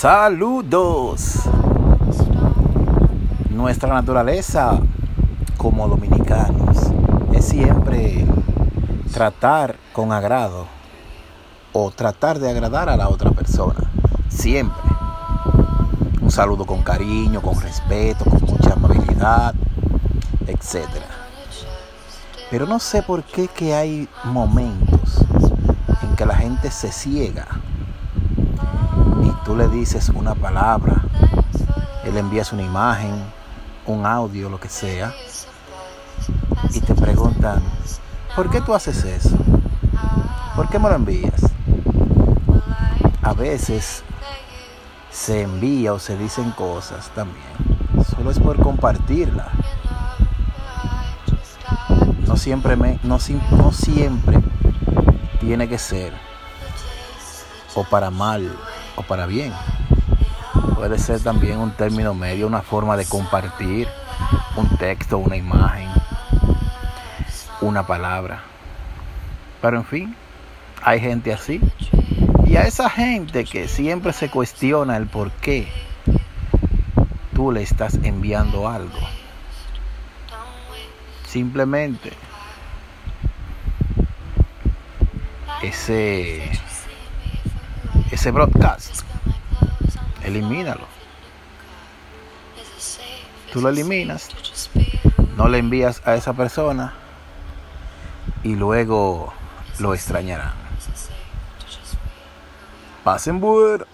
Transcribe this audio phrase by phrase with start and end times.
[0.00, 1.40] Saludos.
[3.50, 4.78] Nuestra naturaleza
[5.56, 6.76] como dominicanos
[7.32, 8.24] es siempre
[9.12, 10.68] tratar con agrado
[11.72, 13.90] o tratar de agradar a la otra persona.
[14.28, 14.80] Siempre.
[16.22, 19.52] Un saludo con cariño, con respeto, con mucha amabilidad,
[20.46, 20.86] etc.
[22.52, 25.24] Pero no sé por qué que hay momentos
[26.02, 27.48] en que la gente se ciega
[29.58, 31.02] le dices una palabra,
[32.04, 33.10] él envías una imagen,
[33.86, 35.12] un audio, lo que sea,
[36.72, 37.60] y te preguntan,
[38.36, 39.36] ¿por qué tú haces eso?
[40.54, 41.42] ¿Por qué me lo envías?
[43.20, 44.04] A veces
[45.10, 47.42] se envía o se dicen cosas también,
[48.14, 49.48] solo es por compartirla.
[52.28, 53.18] No siempre, me, no,
[53.50, 54.38] no siempre
[55.40, 56.12] tiene que ser
[57.74, 58.56] o para mal
[58.98, 59.52] o para bien.
[60.74, 63.88] Puede ser también un término medio, una forma de compartir
[64.56, 65.88] un texto, una imagen,
[67.60, 68.42] una palabra.
[69.62, 70.16] Pero en fin,
[70.82, 71.60] hay gente así.
[72.44, 75.68] Y a esa gente que siempre se cuestiona el por qué
[77.34, 78.98] tú le estás enviando algo.
[81.24, 82.12] Simplemente
[85.62, 86.50] ese
[88.10, 89.02] ese broadcast
[90.24, 90.86] elimínalo.
[93.52, 94.28] Tú lo eliminas
[95.38, 96.94] no le envías a esa persona
[98.42, 99.32] y luego
[99.78, 100.52] lo extrañarán.
[103.04, 103.84] Pasen bueno